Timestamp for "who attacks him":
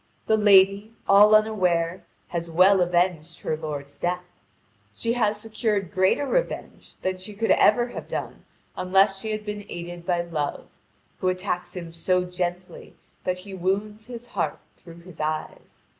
11.19-11.93